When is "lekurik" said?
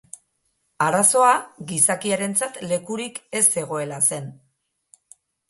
2.73-3.21